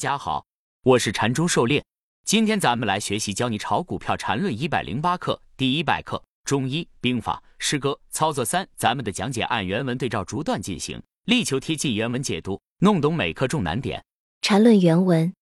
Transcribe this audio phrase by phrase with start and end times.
[0.00, 0.46] 大家好，
[0.82, 1.84] 我是禅中狩猎。
[2.24, 8.66] 今天咱们来学习教你炒股票禅论一百零八课第一百课中医兵法诗歌操作三。
[8.78, 14.02] 咱们的讲解按原文对照逐段进行，力求贴近原文解读，弄懂每课重难点。
[14.40, 15.34] 禅论原文：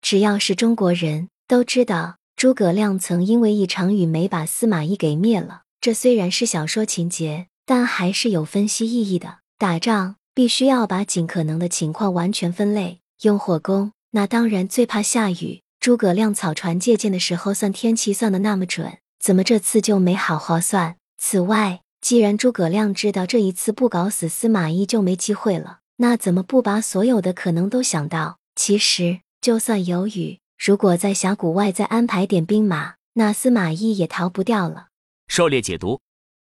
[0.00, 5.64] 只要是中国人都知道，诸葛亮曾因为一场雨没把司马懿给灭了。
[5.82, 9.40] 这虽然是小说情节，但还是有分析意义的。
[9.58, 13.00] 打仗必须要把尽可能的情况完全分类。
[13.22, 15.62] 用火攻，那当然最怕下雨。
[15.78, 20.96] 诸葛亮草船借箭的时候算天气算的那么准，怎么这次就没好好算？
[21.18, 28.38] 此外，既然诸葛亮知道这一次不搞死司马懿就没机会了，那怎么不把所有的可能都想到？
[28.56, 34.88] 其实，就算有雨，如果在峡谷外再安排点兵马，那司马懿也逃不掉了。
[35.28, 36.00] 狩猎解读：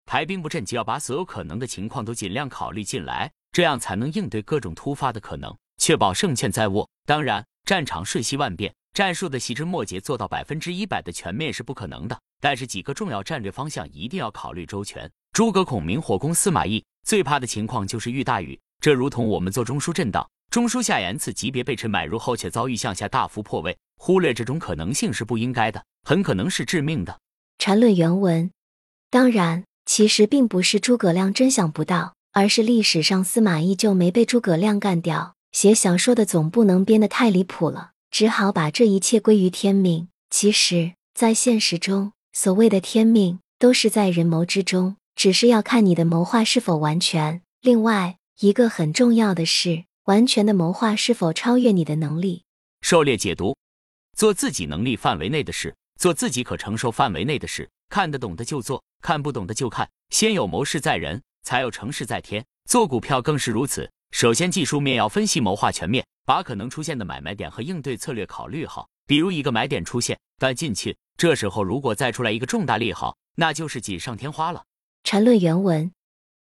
[0.05, 5.57] 排兵布阵就要把所有可能的情况都尽量考虑进来，这样才能应对各种突发的可能。
[5.77, 6.87] 确保胜券在握。
[7.05, 12.15] 当然，战场瞬息万变，战术的细枝末节做到百分之一百的全面是不可能的。
[12.39, 15.11] 但是几个重要战略方向一定要考虑周全。
[15.33, 18.59] 诸葛孔明火攻司马懿，最怕的情况就是遇大雨。
[18.79, 27.19] 这如同我们做中枢震荡，中枢下沿次级别被趁买入后，却遭遇向下大幅破位，忽略这种可能性是不应该的，很可能是致命的。
[27.57, 28.51] 禅论原文：
[29.09, 35.34] 当然，其实并不是诸葛亮真想不到，而是历史上司马懿就没被诸葛亮干掉。
[35.55, 40.09] 写小说的总不能编得太离谱了，只好把这一切归于天命。
[40.29, 47.41] 其实，在现实中，所谓的天命都是在人谋之中，只是要看你的谋划是否完全。
[47.61, 52.43] 另外一个很重要的是，完全的谋划是否超越你的能力。
[52.81, 53.55] 狩猎解读：
[54.17, 59.89] 做自己能力范围内的事，做自己可承受范围内的事，看得懂的就做，看不懂的就看。
[60.09, 62.45] 先有谋事在人，才有成事在天。
[62.69, 63.89] 做股票更是如此。
[64.11, 68.87] 首先，技术面要分析谋划全面，把可能出现的买卖点和应对策略考虑好。
[69.05, 74.63] 比如一个买点出现，但进去，这时候如果再出来一个重大利好，那就是锦上添花了。
[75.03, 75.91] 缠论原文：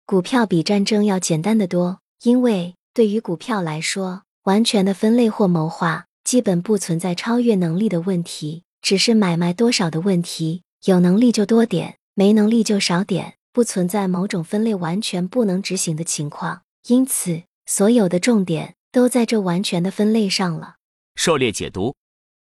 [0.06, 10.64] 股票比战争要简单的多，因为对于股票来说，完全的分类或谋划基本不存在超越能力的问题，只是买卖多少的问题。
[10.86, 16.64] 有能力就多点，没能力就少点，不存在某种分类完全不能执行的情况。
[16.88, 17.44] 因此。
[17.70, 20.78] 所有的重点都在这完全的分类上了。
[21.14, 21.96] 狩猎解读：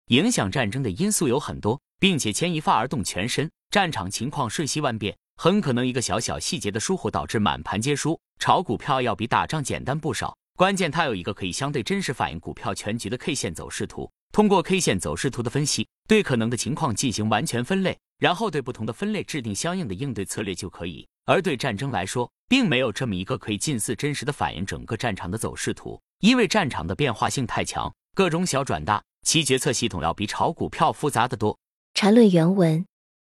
[0.08, 3.48] 影响战争的因素有很多，并且牵一发而动全身。
[3.70, 8.18] 战场情况瞬息万变，很可能一个小小细节的疏忽导致满盘皆输。
[8.40, 14.10] 炒股票要比打仗简单不少，关键它有一个可以相对真实反映股票全局的 K 线走势图。
[14.32, 21.06] 通过 K 线走势图的分析，对可能的情况进行完全分类，然后对不同的分类制定相应的应对策略就可以。
[21.24, 31.58] 而对战争来说，并没有这么一个可以近似真实的反映整个战场的走势图，因为战场的变化性太强，各种小转大，其决策系统要比炒股票复杂的多。
[31.94, 32.84] 缠论原文，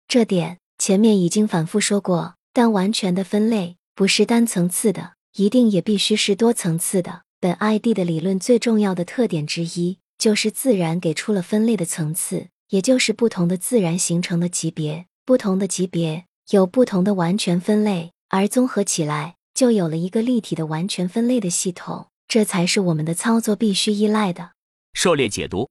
[0.09, 7.23] 这点前面已经反复说过，但完全的分类不是单层次的，一定也必须是多层次的。
[7.41, 16.25] 本 ID 的理论最重要的特点之一，就是自然给出了分类的层次，也就是不同的自然形成的级别，不同的级别。
[16.51, 24.53] 有不同的完全分类，而综合起来就有了一个立体的完全分类的系统，这才是我们的操作必须依赖的。
[24.93, 25.71] 狩猎解读，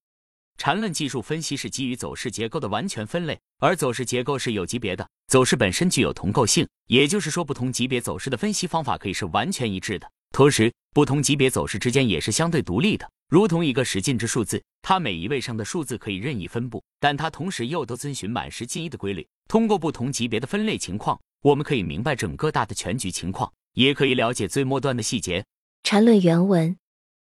[0.57, 13.07] 缠论技术分析是基于走势结构的完全分类，而走势结构是有级别的，走势本身具有同构性，也就是说，不同级别走势的分析方法可以是完全一致的，同时不同级别走势之间也是相对独立的。
[13.29, 19.27] 如同一个十进制数字，它每一位上的数字可以任意分布，但它同时又都遵循满十进一的规律。
[19.47, 25.45] 通过不同级别的分类情况，我们可以明白整个大的全局情况，也可以了解最末端的细节。
[25.83, 26.75] 缠论原文：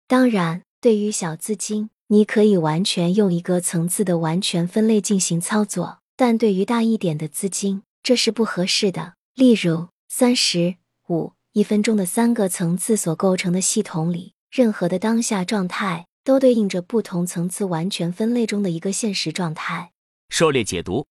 [0.08, 9.14] 当然，对于小资金，你可以完全用一个层次的完全分类进行操作；但对于大一点的资金，这是不合适的。
[9.36, 10.78] 例如，三十
[11.10, 14.34] 五一分钟的三个层次所构成的系统里。
[14.52, 19.94] 任何的当下状态都对应着不同层次完全分类中的一个现实状态。
[20.28, 21.08] 狩猎解读：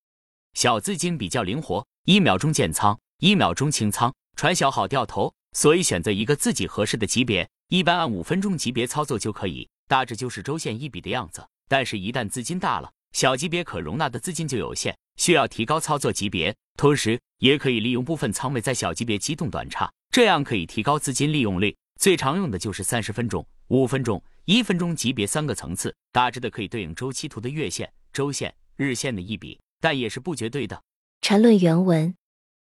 [0.53, 11.43] 小资金比较灵活，一秒钟建仓，一秒钟清仓，船小好掉头，所以选择一个自己合适的级别，一般按五分钟级别操作就可以，大致就是周线一笔的样子。
[11.71, 21.75] 但是，一旦资金大了，小级别可容纳的资金就有限，需要提高操作级别，同时也可以利用部分仓位在小级别机动短差，这样可以提高资金利用率。
[21.99, 30.81] 最常用的就是三十分钟、五分钟、一分钟级别三个层次，大致的可以对应周期图的月线、周线、日线的一笔，但也是不绝对的。
[31.21, 32.15] 缠论原文，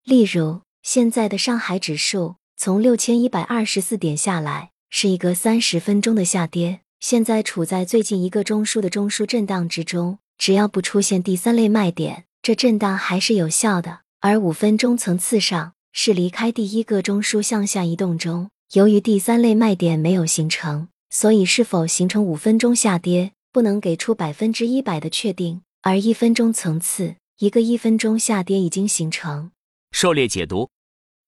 [0.06, 14.04] 例如现在的上海指数从六千一百二十四点下来，是一个三十分钟的下跌，现在处在最近一个中枢的中枢震荡之中，只要不出现第三类卖点，这震荡还是有效的。
[14.22, 25.62] 而五分钟层次上是离开第一个中枢向下移动中，由于第三类卖点没有形成，所以是否形成五分钟下跌，不能给出百分之一百的确定。
[25.84, 29.52] 而一分钟层次，一个一分钟下跌已经形成。
[29.92, 30.68] 狩猎解读：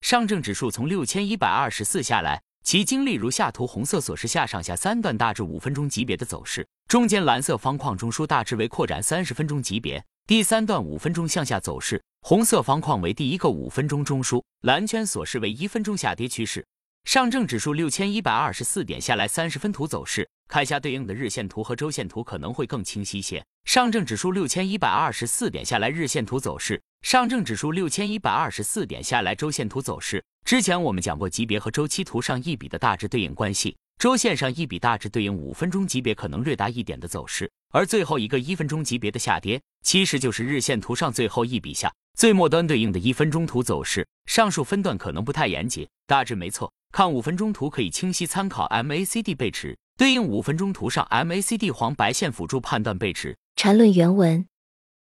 [0.00, 2.42] 上证指数从六千一百二十四下来。
[2.64, 16.66] 其经历如下图红色所示下上下三段大致五分钟级别的走势，中间蓝色方框中枢大致为扩展三十分钟级别，第三段五分钟向下走势，红色方框为第一个五分钟中枢，蓝圈所示为一分钟下跌趋势。
[17.04, 23.40] 上证指数六千一百二十四点下来三十分图走势，看下对应的日线图和周线图可能会更清晰些。
[23.66, 30.24] 上证指数六千一百二十四点下来日线图走势，上证指数六千一百二十四点下来周线图走势。
[30.44, 44.06] 之前我们讲过级别和周期图上一笔的大致对应关系，周线上一笔大致对应五分钟级别可能略大一点的走势，而最后一个一分钟级别的下跌，其实就是日线图上最后一笔下最末端对应的一分钟图走势。
[44.26, 46.72] 上述分段可能不太严谨，大致没错。
[46.92, 53.36] 看五分钟图可以清晰参考 MACD 背驰，对应五分钟图上 MACD 黄白线辅助判断背驰。
[53.54, 54.46] 缠论原文。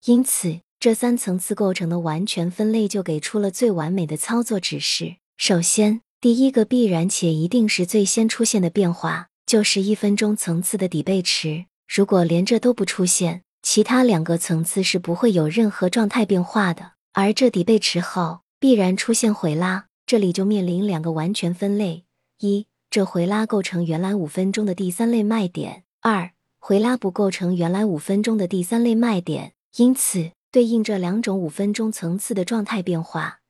[0.04, 5.16] 因此，这三层次构成的完全分类就给出了最完美的操作指示。
[5.36, 11.66] 首先，第一个必然且一定是最先出现的变化，就是一分钟层次的底背驰。
[11.92, 16.92] 如果连这都不出现，其他两个层次是不会有任何状态变化的。
[17.14, 22.04] 而这底背驰后必然出现回拉，这里就面临两个完全分类：
[22.38, 29.54] 一，这回拉构成原来五分钟的第三类卖点；二，回拉不构成原来五分钟的第三类卖点。
[29.74, 33.40] 因此，对应这两种五分钟层次的状态变化：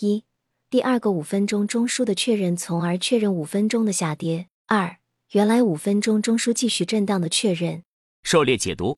[0.00, 0.24] 一。
[0.68, 4.48] 第二个五分钟中枢的确认，从而确认五分钟的下跌。
[4.66, 4.98] 二，
[5.32, 7.82] 原来五分钟中枢继续震荡的确认。
[8.22, 8.96] 狩猎解读：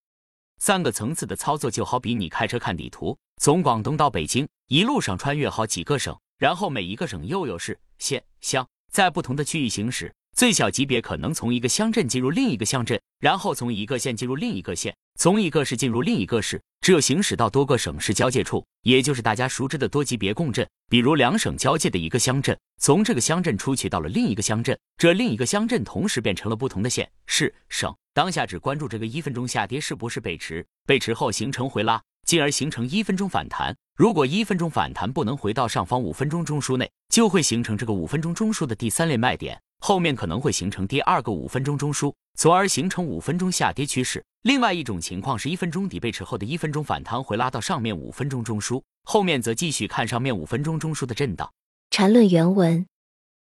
[0.59, 10.15] 三个层次的操作就好比你开车看地图，从广东到北京，一路上穿越好几个省，然后每一个省又有市、县、乡，在不同的区域行驶。
[10.37, 16.59] 最小级别可能从一个乡镇进入另一个乡镇，然后从一个县进入另一个县，从一个市进入另一个市。
[16.81, 27.95] 只有行驶到多个省市交界处，也就是大家熟知的多级别共振，比如两省交界的一个乡镇，从这个乡镇出去到了另一个乡镇，这另一个乡镇同时变成了不同的县、市、省。
[28.15, 33.77] 当下只关注这个一分钟下跌是不是背驰，背驰后形成回拉，进而形成一分钟反弹。
[33.99, 39.61] 如果一分钟反弹不能回到上方五分钟中枢内，就会形成这个五分钟中枢的第三类卖点。
[39.81, 44.23] 后面可能会形成第二个五分钟中枢，从而形成五分钟下跌趋势。
[44.43, 51.51] 另外一种情况是一分钟底背驰后的一分钟反弹回拉到上面五分钟中枢，后面则继续看上面五分钟中枢的震荡。
[51.91, 52.87] 缠论原文：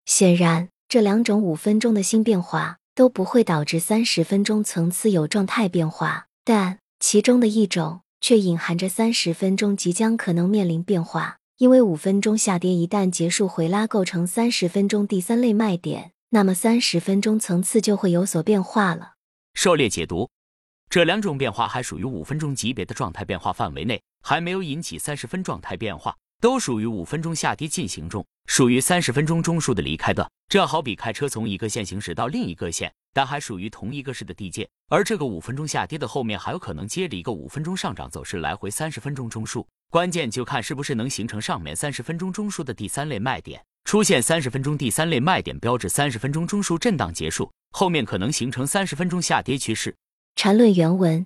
[0.05, 16.11] 显然，这两种五分钟的新变化都不会导致三十分钟层次有状态变化，但其中的一种却隐含着三十分钟即将可能面临变化，因为五分钟下跌一旦结束回拉，构成三十分钟第三类卖点。
[16.31, 19.13] 那么三十分钟层次就会有所变化了。
[19.55, 20.29] 狩猎解读，
[20.87, 30.29] 这两种变化还属于五分钟级别的状态变化范围内，还没有引起三十分状态变化，都属于五分钟下跌进行中，属于三十分钟中枢的离开段。
[30.47, 39.65] 这好比开车从一个线行驶到另一个线，但还属于同一个市的地界，而这个五分钟下跌的后面还有可能接着一个五分钟上涨走势，来回三十分钟中枢。
[39.89, 43.63] 关键就看是不是能形成上面三十分钟中枢的第三类卖点。
[43.83, 49.95] 出现三十分钟第三类卖点标志，三十分钟中枢震荡结束，后面可能形成三十分钟下跌趋势。
[50.35, 51.25] 缠论原文。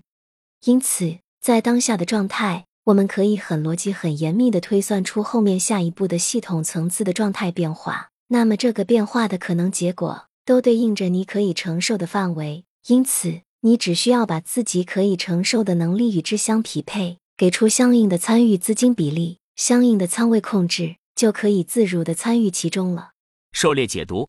[0.66, 8.10] 因此，在当下的状态，我们可以很逻辑、很严密的推算出后面下一步的系统层次的状态变化。
[8.28, 12.64] 那么，这个变化的可能结果都对应着你可以承受的范围。
[12.88, 20.96] 因此，你只需要把自己可以承受的能力与之相匹配，给出相应的参与资金比例、相应的仓位控制。
[21.24, 23.12] 就可以自如的参与其中了。
[23.54, 24.28] 狩猎解读，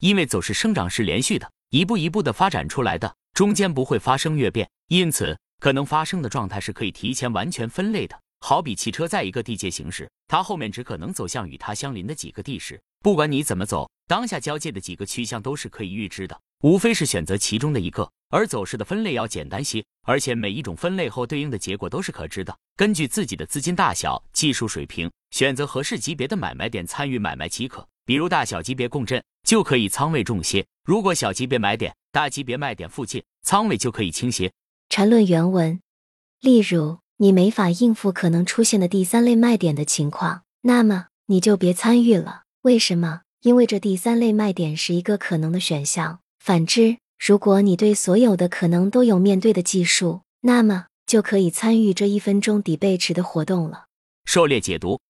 [0.00, 8.20] 因为走势生长是连续的，一步一步的发展出来的，中间不会发生跃变，因此可能发生的状态是可以提前完全分类的。
[8.40, 18.12] 好比汽车在一个地界行驶，它后面只可能走向与它相邻的几个地势，不管你怎么走，当下交界的几个趋向都是可以预知的，无非是选择其中的一个。
[18.28, 22.56] 而走势的分类要简单些，而且每一种分类后对应的结果都是可知的。
[22.76, 27.86] 根据自己的资金大小、技术水平，选择合适级别的买卖点参与买卖即可。
[28.04, 34.52] 比如大小级别共振，就可以仓位重些；如果小级别买点、大级别卖点附近，仓位就可以倾斜。
[34.88, 35.80] 缠论原文：
[36.40, 42.42] 例如你没法应付可能出现的第三类卖点的情况，那么你就别参与了。
[42.62, 43.22] 为什么？
[43.42, 46.20] 因为这第三类卖点是一个可能的选项。
[46.38, 46.98] 反之。
[47.18, 53.86] 如果你对所有的可能都有面对的技术，那么就可以参与这一分钟底背驰的活动了。
[54.26, 55.00] 狩猎解读，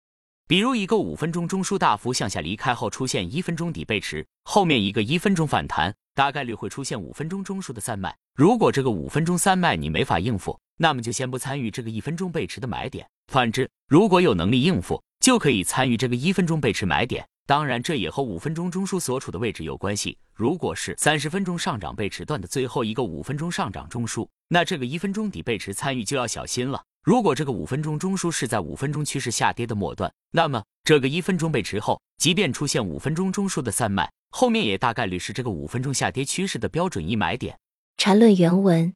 [0.46, 8.16] 比如一个五分钟中枢大幅向下离开后出现一分钟底背驰，后面一个一分钟反弹，大概率会出现五分钟中枢的三脉。
[8.34, 13.06] 如果这个五分钟三脉你没法应付，那么就先不参与这个一分钟背驰的买点。
[13.32, 17.26] 反之，如果有能力应付，就可以参与这个一分钟背驰买点。
[17.46, 20.18] 当然，这也和五分钟中枢所处的位置有关系。
[20.34, 26.82] 如果是三十分钟上涨背驰段的最后一个五分钟上涨中枢，那这个一分钟底背驰参与就要小心了。
[27.04, 37.56] 如果这个五分钟中枢是在五分钟趋势下跌的末端，那么这个一分钟背驰后，即便出现五分钟中枢的散卖，后面也大概率是这个五分钟下跌趋势的标准一买点。
[37.96, 38.92] 缠论原文，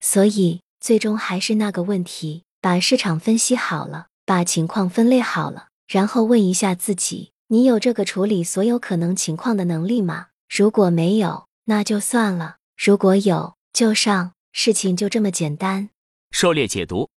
[0.00, 7.31] 所以最终还是那个问题：把市场分析好了，把情况分类好了，然后问一下自己。
[7.52, 10.28] 你有这个处理所有可能情况的能力吗？
[10.48, 14.32] 如果没有，那就算了；如果有，就上。
[14.52, 15.90] 事情就这么简单。
[16.30, 17.10] 狩猎解读，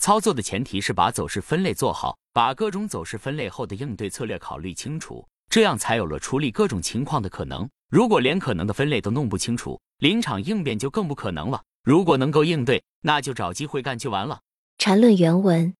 [0.00, 7.68] 操作的前提是把走势分类做好，把各种走势分类后的应对策略考虑清楚，这样才有了处理各种情况的可能。
[7.88, 11.60] 如果连可能的分类都弄不清楚，临场应变就更不可能了。
[11.82, 14.42] 如果能够应对，那就找机会干就完了。
[14.78, 15.74] 缠论原文，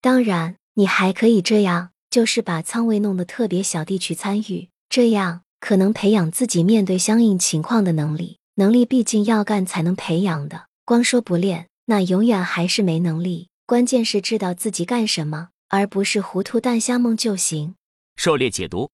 [0.00, 1.90] 当然，你还可以这样。
[2.10, 8.38] 就是把仓位弄得特别小，地去参与，这样可能培养自己面对相应情况的能力。
[8.56, 13.48] 能力毕竟要干才能培养的，光说不练，那永远还是没能力。
[13.64, 17.76] 关键是知道自己干什么，而不是糊涂蛋瞎蒙就行。
[18.16, 18.90] 狩猎解读，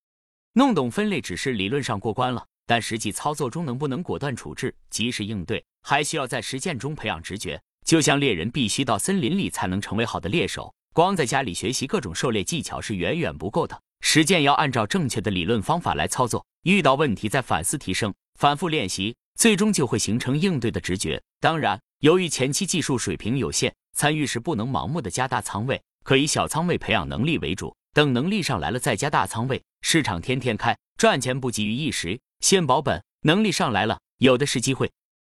[0.53, 7.59] 弄懂分类只是理论上过关了，但实际操作中能不能果断处置、及时应对，还需要在实践中培养直觉。
[7.87, 10.73] 就像猎人必须到森林里才能成为好的猎手。
[10.97, 16.43] 光在家里学习各种狩猎技巧是远远不够的，实践要按照正确的理论方法来操作。
[16.63, 21.23] 遇到问题再反思提升，反复练习，最终就会形成应对的直觉。
[21.39, 29.63] 当然，由于前期技术水平有限，参与时不能盲目的加大仓位，可以小仓位培养能力为主，等能力上来了再加大仓位。
[29.83, 33.05] 市场天天开，赚钱不急于一时，先保本。
[33.21, 34.91] 能力上来了，有的是机会。